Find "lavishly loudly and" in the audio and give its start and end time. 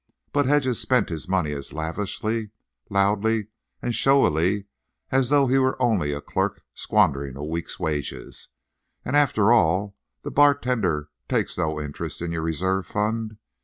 1.73-3.93